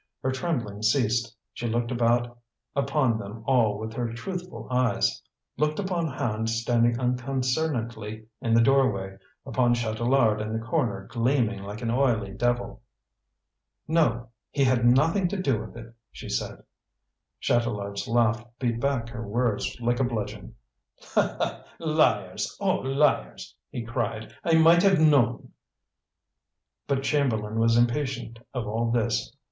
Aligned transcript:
Her 0.23 0.31
trembling 0.31 0.81
ceased; 0.81 1.31
she 1.53 1.67
looked 1.67 1.91
about 1.91 2.35
upon 2.75 3.19
them 3.19 3.43
all 3.45 3.77
with 3.77 3.93
her 3.93 4.11
truthful 4.11 4.67
eyes; 4.71 5.21
looked 5.57 5.77
upon 5.77 6.07
Hand 6.07 6.49
standing 6.49 6.99
unconcernedly 6.99 8.25
in 8.41 8.55
the 8.55 8.63
doorway, 8.63 9.15
upon 9.45 9.75
Chatelard 9.75 10.41
in 10.41 10.53
the 10.53 10.57
corner 10.65 11.05
gleaming 11.11 11.61
like 11.61 11.83
an 11.83 11.91
oily 11.91 12.31
devil. 12.33 12.81
"No 13.87 14.29
he 14.49 14.63
had 14.63 14.87
nothing 14.87 15.27
to 15.27 15.37
do 15.39 15.59
with 15.61 15.77
it," 15.77 15.93
she 16.11 16.29
said. 16.29 16.63
Chatelard's 17.39 18.07
laugh 18.07 18.43
beat 18.57 18.79
back 18.79 19.07
her 19.09 19.21
words 19.27 19.77
like 19.79 19.99
a 19.99 20.03
bludgeon. 20.03 20.55
"Liars, 21.77 22.57
all 22.59 22.83
liars!" 22.83 23.53
he 23.69 23.83
cried. 23.83 24.33
"I 24.43 24.55
might 24.55 24.81
have 24.81 24.99
known!" 24.99 25.51
But 26.87 27.03
Chamberlain 27.03 27.59
was 27.59 27.77
impatient 27.77 28.39
of 28.51 28.65
all 28.67 28.89
this. 28.89 29.31